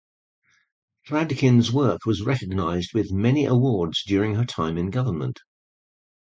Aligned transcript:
Fradkin’s 1.07 1.71
work 1.71 2.07
was 2.07 2.23
recognized 2.23 2.91
with 2.95 3.11
many 3.11 3.45
awards 3.45 4.01
during 4.03 4.33
her 4.33 4.45
time 4.45 4.75
in 4.75 4.89
government. 4.89 5.37